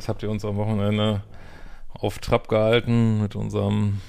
Was 0.00 0.08
habt 0.08 0.22
ihr 0.22 0.30
uns 0.30 0.46
am 0.46 0.56
Wochenende 0.56 1.20
auf 1.92 2.20
Trab 2.20 2.48
gehalten 2.48 3.20
mit 3.20 3.36
unserem 3.36 4.00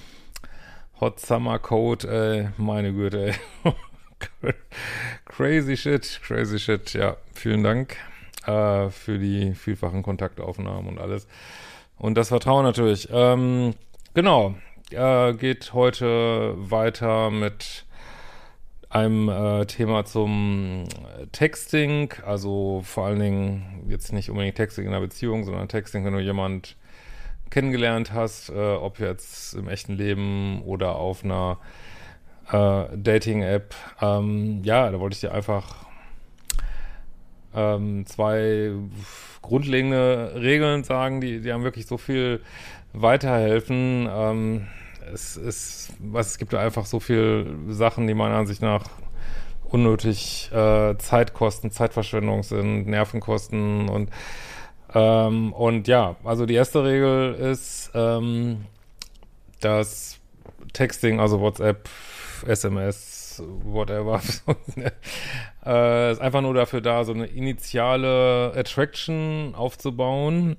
Hot 1.02 1.20
Summer 1.20 1.60
Code, 1.60 2.08
ey, 2.08 2.48
meine 2.56 2.94
Güte, 2.94 3.34
ey. 3.66 3.74
crazy 5.26 5.76
shit, 5.76 6.22
crazy 6.24 6.60
shit, 6.60 6.94
ja, 6.94 7.18
vielen 7.34 7.62
Dank 7.62 7.98
äh, 8.46 8.90
für 8.90 9.20
die 9.20 9.54
vielfachen 9.54 10.02
Kontaktaufnahmen 10.02 10.88
und 10.88 10.98
alles. 10.98 11.28
Und 11.98 12.16
das 12.16 12.30
Vertrauen 12.30 12.64
natürlich. 12.64 13.10
Ähm, 13.12 13.74
genau, 14.14 14.56
äh, 14.92 15.34
geht 15.34 15.74
heute 15.74 16.54
weiter 16.56 17.30
mit 17.32 17.84
einem 18.92 19.30
äh, 19.30 19.66
Thema 19.66 20.06
zum 20.06 20.84
Texting, 21.32 22.14
also 22.26 22.82
vor 22.84 23.06
allen 23.06 23.20
Dingen 23.20 23.86
jetzt 23.88 24.12
nicht 24.12 24.30
unbedingt 24.30 24.58
Texting 24.58 24.86
in 24.86 24.92
einer 24.92 25.00
Beziehung, 25.00 25.46
sondern 25.46 25.70
Texting, 25.70 26.04
wenn 26.04 26.14
du 26.14 26.20
jemand 26.20 26.76
kennengelernt 27.50 28.14
hast, 28.14 28.50
äh, 28.50 28.54
ob 28.54 29.00
jetzt 29.00 29.54
im 29.54 29.70
echten 29.70 29.94
Leben 29.94 30.62
oder 30.64 30.96
auf 30.96 31.24
einer 31.24 31.58
äh, 32.52 32.98
Dating-App. 32.98 33.74
Ähm, 34.02 34.62
ja, 34.64 34.92
da 34.92 35.00
wollte 35.00 35.14
ich 35.14 35.22
dir 35.22 35.34
einfach 35.34 35.86
ähm, 37.56 38.06
zwei 38.06 38.72
grundlegende 39.42 40.34
Regeln 40.36 40.84
sagen, 40.84 41.22
die, 41.22 41.42
die 41.42 41.54
haben 41.54 41.64
wirklich 41.64 41.86
so 41.86 41.98
viel 41.98 42.42
weiterhelfen. 42.94 44.08
Ähm, 44.12 44.68
es 45.14 45.38
ist, 45.38 45.94
was, 46.00 46.28
es 46.28 46.38
gibt 46.38 46.54
da 46.54 46.60
einfach 46.60 46.86
so 46.86 47.00
viel 47.00 47.56
Sachen, 47.70 48.08
die 48.08 48.14
meiner 48.14 48.36
Ansicht 48.36 48.62
nach 48.62 48.86
unnötig 49.64 50.52
äh, 50.52 50.98
Zeitkosten, 50.98 51.72
Zeitverschwendung 51.72 52.44
sind, 52.44 52.88
Nervenkosten 52.88 53.90
und 53.90 54.10
ähm, 54.94 55.54
und 55.54 55.88
ja, 55.88 56.18
also 56.24 56.46
die 56.46 56.56
erste 56.56 56.84
Regel 56.84 57.34
ist, 57.34 57.92
ähm, 57.94 58.66
dass 59.62 60.20
Texting, 60.74 61.20
also 61.20 61.40
WhatsApp, 61.40 61.88
SMS, 62.46 63.42
whatever, 63.64 64.22
äh, 65.66 66.12
ist 66.12 66.20
einfach 66.20 66.42
nur 66.42 66.54
dafür 66.54 66.82
da, 66.82 67.06
so 67.06 67.14
eine 67.14 67.28
initiale 67.28 68.54
Attraction 68.56 69.54
aufzubauen 69.56 70.58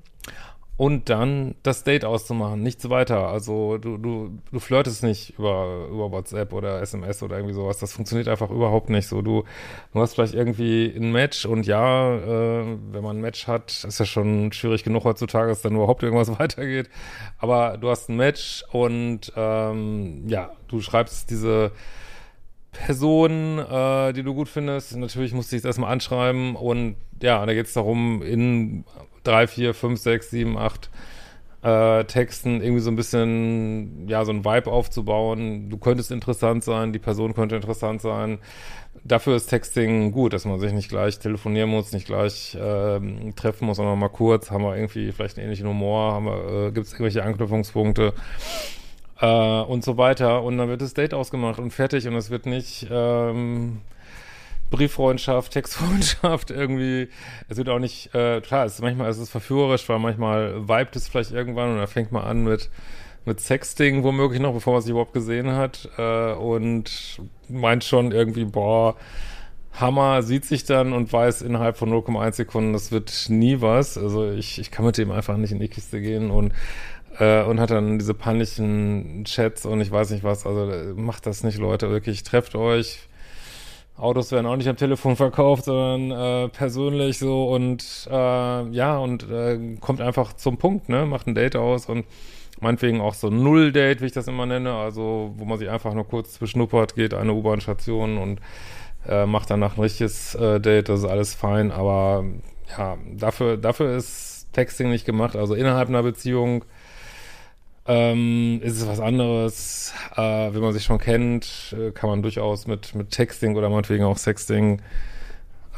und 0.76 1.10
dann 1.10 1.54
das 1.62 1.84
Date 1.84 2.04
auszumachen, 2.04 2.62
nichts 2.62 2.88
weiter. 2.88 3.28
Also 3.28 3.78
du, 3.78 3.98
du, 3.98 4.38
du 4.50 4.58
flirtest 4.58 5.02
nicht 5.02 5.38
über, 5.38 5.86
über 5.90 6.10
WhatsApp 6.10 6.52
oder 6.52 6.80
SMS 6.80 7.22
oder 7.22 7.36
irgendwie 7.36 7.54
sowas. 7.54 7.78
Das 7.78 7.92
funktioniert 7.92 8.28
einfach 8.28 8.50
überhaupt 8.50 8.88
nicht 8.88 9.06
so. 9.06 9.20
Du, 9.20 9.44
du 9.92 10.00
hast 10.00 10.14
vielleicht 10.14 10.34
irgendwie 10.34 10.86
ein 10.96 11.12
Match 11.12 11.44
und 11.44 11.66
ja, 11.66 12.16
äh, 12.16 12.78
wenn 12.90 13.02
man 13.02 13.18
ein 13.18 13.20
Match 13.20 13.46
hat, 13.46 13.84
ist 13.84 14.00
ja 14.00 14.06
schon 14.06 14.50
schwierig 14.52 14.82
genug 14.82 15.04
heutzutage, 15.04 15.48
dass 15.48 15.60
dann 15.60 15.74
überhaupt 15.74 16.02
irgendwas 16.02 16.38
weitergeht. 16.38 16.88
Aber 17.38 17.76
du 17.76 17.90
hast 17.90 18.08
ein 18.08 18.16
Match 18.16 18.64
und 18.72 19.32
ähm, 19.36 20.26
ja, 20.26 20.50
du 20.68 20.80
schreibst 20.80 21.30
diese 21.30 21.72
Person, 22.72 23.58
äh, 23.58 24.14
die 24.14 24.22
du 24.22 24.32
gut 24.34 24.48
findest. 24.48 24.96
Natürlich 24.96 25.34
musst 25.34 25.52
du 25.52 25.56
dich 25.56 25.64
erstmal 25.64 25.92
anschreiben 25.92 26.56
und 26.56 26.96
ja, 27.22 27.44
da 27.44 27.52
geht 27.52 27.66
es 27.66 27.74
darum, 27.74 28.22
in 28.22 28.84
drei, 29.24 29.46
vier, 29.46 29.74
fünf, 29.74 30.00
sechs, 30.00 30.30
sieben, 30.30 30.58
acht 30.58 30.90
äh, 31.62 32.04
Texten 32.04 32.60
irgendwie 32.60 32.80
so 32.80 32.90
ein 32.90 32.96
bisschen, 32.96 34.08
ja, 34.08 34.24
so 34.24 34.32
ein 34.32 34.44
Vibe 34.44 34.70
aufzubauen. 34.70 35.70
Du 35.70 35.76
könntest 35.76 36.10
interessant 36.10 36.64
sein, 36.64 36.92
die 36.92 36.98
Person 36.98 37.34
könnte 37.34 37.56
interessant 37.56 38.02
sein. 38.02 38.38
Dafür 39.04 39.36
ist 39.36 39.46
Texting 39.46 40.12
gut, 40.12 40.32
dass 40.32 40.44
man 40.44 40.60
sich 40.60 40.72
nicht 40.72 40.88
gleich 40.88 41.18
telefonieren 41.18 41.70
muss, 41.70 41.92
nicht 41.92 42.06
gleich 42.06 42.56
ähm, 42.60 43.34
treffen 43.34 43.66
muss, 43.66 43.78
sondern 43.78 43.98
mal 43.98 44.08
kurz, 44.08 44.50
haben 44.50 44.64
wir 44.64 44.76
irgendwie 44.76 45.12
vielleicht 45.12 45.38
einen 45.38 45.46
ähnlichen 45.46 45.66
Humor, 45.66 46.68
äh, 46.68 46.72
gibt 46.72 46.86
es 46.86 46.92
irgendwelche 46.92 47.24
Anknüpfungspunkte 47.24 48.12
äh, 49.20 49.60
und 49.62 49.84
so 49.84 49.96
weiter. 49.96 50.42
Und 50.42 50.58
dann 50.58 50.68
wird 50.68 50.82
das 50.82 50.94
Date 50.94 51.14
ausgemacht 51.14 51.58
und 51.58 51.70
fertig 51.72 52.06
und 52.06 52.14
es 52.14 52.30
wird 52.30 52.46
nicht 52.46 52.86
ähm, 52.90 53.80
Brieffreundschaft, 54.72 55.52
Textfreundschaft 55.52 56.50
irgendwie. 56.50 57.08
Es 57.48 57.56
wird 57.56 57.68
auch 57.68 57.78
nicht, 57.78 58.14
äh, 58.14 58.40
klar, 58.40 58.66
es 58.66 58.74
ist, 58.74 58.82
manchmal 58.82 59.10
ist 59.10 59.18
es 59.18 59.30
verführerisch, 59.30 59.88
weil 59.88 60.00
manchmal 60.00 60.68
vibet 60.68 60.96
es 60.96 61.08
vielleicht 61.08 61.30
irgendwann 61.30 61.70
und 61.70 61.78
dann 61.78 61.86
fängt 61.86 62.10
man 62.10 62.24
an 62.24 62.44
mit 62.44 62.70
mit 63.24 63.40
Sexting 63.40 64.02
womöglich 64.02 64.40
noch, 64.40 64.52
bevor 64.52 64.72
man 64.72 64.82
sich 64.82 64.90
überhaupt 64.90 65.12
gesehen 65.12 65.52
hat 65.52 65.88
äh, 65.96 66.32
und 66.32 67.20
meint 67.48 67.84
schon 67.84 68.10
irgendwie, 68.10 68.44
boah, 68.44 68.96
Hammer, 69.74 70.22
sieht 70.22 70.44
sich 70.44 70.64
dann 70.64 70.92
und 70.92 71.12
weiß 71.12 71.42
innerhalb 71.42 71.76
von 71.76 71.90
0,1 71.90 72.32
Sekunden, 72.32 72.72
das 72.72 72.92
wird 72.92 73.26
nie 73.28 73.60
was. 73.60 73.96
Also 73.96 74.30
ich, 74.30 74.58
ich 74.58 74.70
kann 74.70 74.84
mit 74.84 74.98
dem 74.98 75.10
einfach 75.10 75.36
nicht 75.36 75.52
in 75.52 75.60
die 75.60 75.68
Kiste 75.68 76.00
gehen 76.00 76.30
und 76.30 76.52
äh, 77.18 77.42
und 77.42 77.60
hat 77.60 77.70
dann 77.70 77.98
diese 77.98 78.14
panischen 78.14 79.24
Chats 79.24 79.66
und 79.66 79.80
ich 79.80 79.90
weiß 79.90 80.10
nicht 80.10 80.24
was. 80.24 80.46
Also 80.46 80.94
macht 80.96 81.26
das 81.26 81.42
nicht, 81.44 81.58
Leute. 81.58 81.90
Wirklich, 81.90 82.22
trefft 82.22 82.54
euch. 82.54 83.08
Autos 83.96 84.32
werden 84.32 84.46
auch 84.46 84.56
nicht 84.56 84.68
am 84.68 84.76
Telefon 84.76 85.16
verkauft, 85.16 85.64
sondern 85.64 86.46
äh, 86.46 86.48
persönlich 86.48 87.18
so 87.18 87.48
und 87.52 88.08
äh, 88.10 88.68
ja, 88.70 88.98
und 88.98 89.30
äh, 89.30 89.76
kommt 89.80 90.00
einfach 90.00 90.32
zum 90.32 90.56
Punkt, 90.56 90.88
ne? 90.88 91.06
Macht 91.06 91.26
ein 91.26 91.34
Date 91.34 91.56
aus 91.56 91.86
und 91.86 92.06
meinetwegen 92.60 93.00
auch 93.00 93.14
so 93.14 93.28
ein 93.28 93.42
Null-Date, 93.42 94.00
wie 94.00 94.06
ich 94.06 94.12
das 94.12 94.28
immer 94.28 94.46
nenne, 94.46 94.72
also 94.72 95.32
wo 95.36 95.44
man 95.44 95.58
sich 95.58 95.68
einfach 95.68 95.94
nur 95.94 96.06
kurz 96.06 96.38
beschnuppert, 96.38 96.94
geht 96.94 97.12
eine 97.12 97.34
U-Bahn-Station 97.34 98.18
und 98.18 98.40
äh, 99.06 99.26
macht 99.26 99.50
danach 99.50 99.76
ein 99.76 99.82
richtiges 99.82 100.34
äh, 100.36 100.60
Date, 100.60 100.88
das 100.88 101.00
ist 101.00 101.06
alles 101.06 101.34
fein, 101.34 101.70
aber 101.70 102.24
ja, 102.78 102.96
dafür, 103.14 103.56
dafür 103.56 103.96
ist 103.96 104.48
Texting 104.52 104.90
nicht 104.90 105.04
gemacht, 105.04 105.36
also 105.36 105.54
innerhalb 105.54 105.88
einer 105.88 106.02
Beziehung 106.02 106.64
ähm, 107.86 108.60
ist 108.62 108.80
es 108.80 108.86
was 108.86 109.00
anderes. 109.00 109.92
Äh, 110.16 110.52
wenn 110.52 110.60
man 110.60 110.72
sich 110.72 110.84
schon 110.84 110.98
kennt, 110.98 111.74
äh, 111.78 111.90
kann 111.90 112.08
man 112.10 112.22
durchaus 112.22 112.66
mit, 112.66 112.94
mit 112.94 113.10
Texting 113.10 113.56
oder 113.56 113.68
meinetwegen 113.68 114.04
auch 114.04 114.18
Sexting 114.18 114.80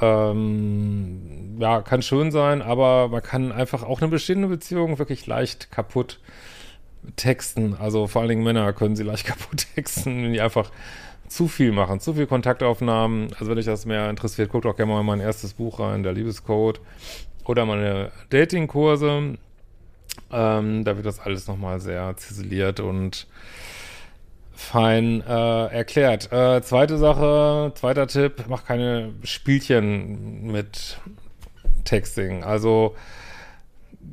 ähm, 0.01 1.57
ja, 1.59 1.81
kann 1.83 2.03
schön 2.03 2.31
sein, 2.33 2.63
aber 2.63 3.09
man 3.09 3.23
kann 3.23 3.53
einfach 3.53 3.85
auch 3.85 4.01
eine 4.01 4.11
bestehende 4.11 4.49
Beziehung 4.49 4.99
wirklich 4.99 5.27
leicht 5.27 5.71
kaputt 5.71 6.21
texten. 7.17 7.77
Also 7.79 8.07
vor 8.07 8.23
allen 8.23 8.31
Dingen 8.31 8.45
Männer 8.45 8.73
können 8.73 8.97
sie 8.97 9.05
leicht 9.05 9.27
kaputt 9.27 9.67
texten, 9.75 10.25
wenn 10.25 10.33
die 10.33 10.41
einfach 10.41 10.71
zu 11.29 11.49
viel 11.49 11.73
machen, 11.73 12.01
zu 12.01 12.15
viel 12.15 12.27
Kontaktaufnahmen. 12.27 13.29
Also 13.39 13.51
wenn 13.51 13.59
euch 13.59 13.65
das 13.65 13.87
mehr 13.87 14.11
interessiert, 14.11 14.51
guckt 14.51 14.67
auch 14.67 14.77
gerne 14.77 14.93
mal 14.93 15.01
in 15.01 15.07
mein 15.07 15.21
erstes 15.21 15.55
Buch 15.55 15.81
rein, 15.81 16.03
der 16.03 16.13
Liebescode 16.13 16.81
oder 17.45 17.65
meine 17.65 18.11
Datingkurse. 18.31 19.39
Ähm, 20.33 20.85
da 20.85 20.97
wird 20.97 21.07
das 21.07 21.21
alles 21.21 21.47
nochmal 21.47 21.81
sehr 21.81 22.17
ziseliert 22.17 22.81
und 22.81 23.27
fein 24.53 25.23
äh, 25.27 25.67
erklärt. 25.67 26.33
Äh, 26.33 26.63
zweite 26.63 26.99
Sache, 26.99 27.73
zweiter 27.75 28.07
Tipp, 28.07 28.45
mach 28.49 28.65
keine 28.65 29.13
Spielchen 29.23 30.51
mit 30.51 30.99
Texting. 31.85 32.45
Also 32.45 32.95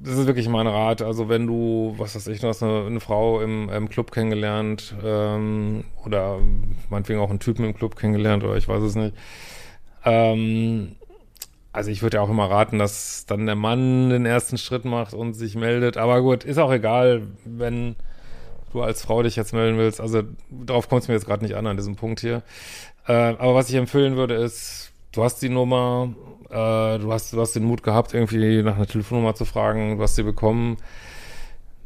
das 0.03 0.17
ist 0.17 0.27
wirklich 0.27 0.47
mein 0.47 0.67
Rat. 0.67 1.01
Also 1.01 1.29
wenn 1.29 1.47
du, 1.47 1.93
was 1.97 2.15
weiß 2.15 2.27
ich, 2.27 2.39
du 2.39 2.47
hast 2.47 2.63
eine, 2.63 2.85
eine 2.85 2.99
Frau 2.99 3.41
im, 3.41 3.69
im, 3.69 3.89
Club 3.89 4.11
kennengelernt 4.11 4.95
ähm, 5.03 5.85
oder 6.05 6.39
meinetwegen 6.89 7.19
auch 7.19 7.29
einen 7.29 7.39
Typen 7.39 7.65
im 7.65 7.75
Club 7.75 7.95
kennengelernt 7.95 8.43
oder 8.43 8.55
ich 8.55 8.67
weiß 8.67 8.81
es 8.83 8.95
nicht. 8.95 9.15
Ähm, 10.03 10.95
also 11.73 11.89
ich 11.89 12.01
würde 12.01 12.17
ja 12.17 12.23
auch 12.23 12.29
immer 12.29 12.49
raten, 12.49 12.79
dass 12.79 13.25
dann 13.25 13.45
der 13.45 13.55
Mann 13.55 14.09
den 14.09 14.25
ersten 14.25 14.57
Schritt 14.57 14.85
macht 14.85 15.13
und 15.13 15.33
sich 15.33 15.55
meldet. 15.55 15.97
Aber 15.97 16.21
gut, 16.21 16.43
ist 16.43 16.57
auch 16.57 16.71
egal, 16.71 17.23
wenn 17.45 17.95
du 18.73 18.81
als 18.81 19.01
Frau 19.01 19.23
dich 19.23 19.35
jetzt 19.35 19.53
melden 19.53 19.77
willst. 19.77 20.01
Also 20.01 20.23
darauf 20.49 20.89
kommt 20.89 21.03
es 21.03 21.07
mir 21.07 21.13
jetzt 21.13 21.25
gerade 21.25 21.43
nicht 21.43 21.55
an, 21.55 21.67
an 21.67 21.77
diesem 21.77 21.95
Punkt 21.95 22.19
hier. 22.19 22.41
Äh, 23.07 23.13
aber 23.13 23.55
was 23.55 23.69
ich 23.69 23.75
empfehlen 23.75 24.15
würde, 24.15 24.35
ist, 24.35 24.91
du 25.13 25.23
hast 25.23 25.41
die 25.41 25.49
Nummer, 25.49 26.13
äh, 26.49 26.99
du, 26.99 27.11
hast, 27.11 27.33
du 27.33 27.39
hast 27.39 27.53
den 27.53 27.63
Mut 27.63 27.83
gehabt, 27.83 28.13
irgendwie 28.13 28.61
nach 28.63 28.75
einer 28.75 28.87
Telefonnummer 28.87 29.35
zu 29.35 29.45
fragen, 29.45 29.97
du 29.97 30.03
hast 30.03 30.15
sie 30.15 30.23
bekommen. 30.23 30.77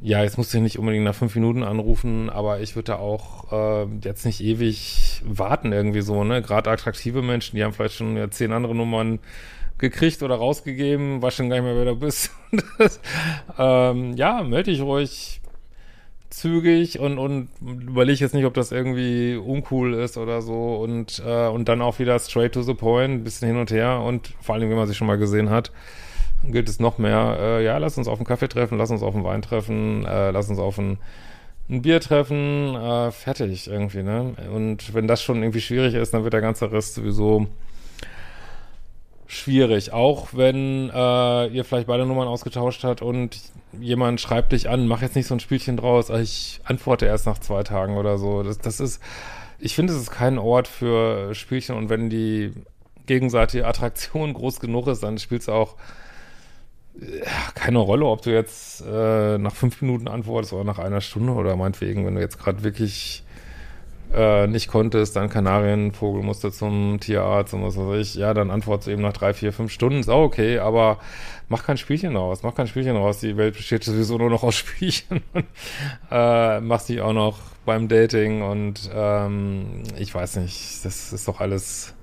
Ja, 0.02 0.24
jetzt 0.24 0.38
musst 0.38 0.54
du 0.54 0.60
nicht 0.60 0.78
unbedingt 0.78 1.06
nach 1.06 1.16
fünf 1.16 1.36
Minuten 1.36 1.64
anrufen, 1.64 2.30
aber 2.30 2.60
ich 2.60 2.76
würde 2.76 3.00
auch 3.00 3.52
äh, 3.52 3.88
jetzt 4.04 4.26
nicht 4.26 4.42
ewig 4.44 5.22
warten 5.26 5.72
irgendwie 5.72 6.02
so, 6.02 6.24
ne? 6.24 6.42
Gerade 6.42 6.70
attraktive 6.70 7.22
Menschen, 7.22 7.56
die 7.56 7.64
haben 7.64 7.74
vielleicht 7.74 7.96
schon 7.96 8.18
ja, 8.18 8.30
zehn 8.30 8.52
andere 8.52 8.76
Nummern 8.76 9.20
gekriegt 9.78 10.24
oder 10.24 10.36
rausgegeben, 10.36 11.22
weiß 11.22 11.36
schon 11.36 11.50
gar 11.50 11.58
nicht 11.58 11.66
mehr, 11.66 11.76
wer 11.76 11.86
du 11.86 11.96
bist. 11.96 12.32
ähm, 13.60 14.16
ja, 14.16 14.44
melde 14.44 14.72
dich 14.72 14.82
ruhig 14.82 15.42
zügig 16.30 17.00
und, 17.00 17.18
und 17.18 17.50
überlege 17.62 18.20
jetzt 18.20 18.34
nicht, 18.34 18.46
ob 18.46 18.54
das 18.54 18.72
irgendwie 18.72 19.36
uncool 19.36 19.94
ist 19.94 20.18
oder 20.18 20.42
so 20.42 20.76
und, 20.76 21.22
äh, 21.26 21.48
und 21.48 21.70
dann 21.70 21.82
auch 21.82 22.00
wieder 22.00 22.20
straight 22.20 22.54
to 22.54 22.62
the 22.62 22.74
point, 22.74 23.14
ein 23.14 23.24
bisschen 23.24 23.48
hin 23.48 23.58
und 23.58 23.72
her 23.72 24.02
und 24.02 24.34
vor 24.42 24.56
allem, 24.56 24.70
wenn 24.70 24.78
man 24.78 24.88
sich 24.88 24.98
schon 24.98 25.08
mal 25.08 25.18
gesehen 25.18 25.50
hat, 25.50 25.72
gilt 26.44 26.68
es 26.68 26.80
noch 26.80 26.98
mehr, 26.98 27.38
äh, 27.40 27.64
ja, 27.64 27.78
lass 27.78 27.98
uns 27.98 28.08
auf 28.08 28.20
einen 28.20 28.26
Kaffee 28.26 28.50
treffen, 28.50 28.78
lass 28.78 28.92
uns 28.92 29.02
auf 29.02 29.16
einen 29.16 29.24
Wein 29.24 29.42
treffen, 29.42 30.06
äh, 30.06 30.32
lass 30.32 30.50
uns 30.50 30.60
auf 30.60 30.78
ein, 30.78 30.98
ein 31.70 31.82
Bier 31.82 32.02
treffen, 32.02 32.76
äh, 32.76 33.12
fertig 33.12 33.68
irgendwie, 33.68 34.04
ne? 34.04 34.36
Und 34.54 34.94
wenn 34.94 35.08
das 35.08 35.24
schon 35.24 35.42
irgendwie 35.42 35.62
schwierig 35.62 35.96
ist, 35.96 36.14
dann 36.14 36.24
wird 36.24 36.34
der 36.34 36.42
ganze 36.42 36.72
Rest 36.72 36.96
sowieso 36.96 37.48
schwierig. 39.28 39.94
Auch 39.94 40.30
wenn 40.34 40.90
äh, 40.90 41.48
ihr 41.48 41.64
vielleicht 41.64 41.88
beide 41.88 42.06
Nummern 42.06 42.28
ausgetauscht 42.28 42.84
habt 42.84 43.02
und 43.02 43.40
jemand 43.80 44.22
schreibt 44.22 44.52
dich 44.52 44.70
an, 44.70 44.88
mach 44.88 45.02
jetzt 45.02 45.16
nicht 45.16 45.28
so 45.28 45.36
ein 45.36 45.40
Spielchen 45.40 45.78
draus, 45.78 46.10
ich 46.10 46.62
antworte 46.64 47.06
erst 47.06 47.26
nach 47.26 47.40
zwei 47.40 47.64
Tagen 47.64 47.98
oder 47.98 48.18
so. 48.18 48.44
Das, 48.44 48.58
das 48.60 48.80
ist, 48.80 49.02
ich 49.60 49.76
finde, 49.76 49.94
es 49.94 50.00
ist 50.00 50.12
kein 50.12 50.38
Ort 50.38 50.68
für 50.68 51.34
Spielchen 51.34 51.76
und 51.76 51.90
wenn 51.90 52.10
die 52.10 52.52
gegenseitige 53.06 53.68
Attraktion 53.68 54.34
groß 54.34 54.60
genug 54.60 54.88
ist, 54.88 55.04
dann 55.04 55.18
spielt 55.18 55.42
es 55.42 55.50
auch 55.50 55.76
keine 57.54 57.80
Rolle, 57.80 58.06
ob 58.06 58.22
du 58.22 58.32
jetzt 58.32 58.82
äh, 58.82 59.38
nach 59.38 59.54
fünf 59.54 59.82
Minuten 59.82 60.08
antwortest 60.08 60.54
oder 60.54 60.64
nach 60.64 60.80
einer 60.80 61.02
Stunde 61.02 61.34
oder 61.34 61.56
meinetwegen, 61.56 62.06
wenn 62.06 62.16
du 62.16 62.22
jetzt 62.22 62.40
gerade 62.40 62.64
wirklich 62.64 63.24
äh, 64.16 64.48
nicht 64.48 64.68
konntest, 64.68 65.16
dein 65.16 65.30
Kanarienvogel 65.30 66.24
musste 66.24 66.52
zum 66.52 67.00
Tierarzt 67.00 67.54
und 67.54 67.64
was 67.64 67.78
weiß 67.78 68.00
ich, 68.00 68.16
ja, 68.16 68.34
dann 68.34 68.50
antwortest 68.50 68.88
du 68.88 68.92
eben 68.92 69.02
nach 69.02 69.14
drei, 69.14 69.34
vier, 69.34 69.52
fünf 69.52 69.72
Stunden, 69.72 70.00
ist 70.00 70.10
auch 70.10 70.24
okay, 70.24 70.60
aber 70.60 71.00
mach 71.50 71.64
kein 71.66 71.78
Spielchen 71.78 72.16
raus, 72.16 72.42
mach 72.44 72.56
kein 72.56 72.68
Spielchen 72.68 72.96
raus, 72.96 73.20
die 73.20 73.38
Welt 73.38 73.56
besteht 73.56 73.84
sowieso 73.84 74.18
nur 74.18 74.30
noch 74.30 74.44
aus 74.44 74.56
Spielchen 74.56 75.22
und 75.34 75.46
äh, 76.12 76.62
machst 76.62 76.90
dich 76.90 77.02
auch 77.02 77.14
noch 77.14 77.40
beim 77.66 77.88
Dating 77.88 78.42
und 78.42 78.90
ähm, 78.94 79.84
ich 79.98 80.16
weiß 80.16 80.38
nicht, 80.38 80.86
das 80.86 81.12
ist 81.14 81.28
doch 81.28 81.42
alles 81.42 81.94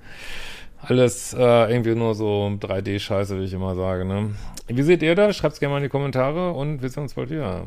alles 0.85 1.33
äh, 1.33 1.71
irgendwie 1.71 1.95
nur 1.95 2.13
so 2.13 2.57
3D-Scheiße, 2.59 3.39
wie 3.39 3.45
ich 3.45 3.53
immer 3.53 3.73
sage. 3.73 4.03
Ne? 4.03 4.31
Wie 4.67 4.83
seht 4.83 5.01
ihr 5.01 5.15
das? 5.15 5.37
Schreibt 5.37 5.53
es 5.53 5.59
gerne 5.61 5.71
mal 5.71 5.77
in 5.77 5.83
die 5.83 5.89
Kommentare 5.89 6.51
und 6.51 6.81
wir 6.81 6.89
sehen 6.89 7.03
uns 7.03 7.13
bald 7.13 7.29
wieder. 7.29 7.63